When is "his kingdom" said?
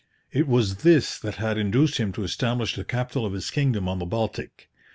3.33-3.87